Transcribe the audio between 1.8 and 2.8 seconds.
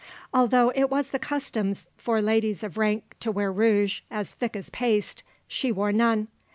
for ladies of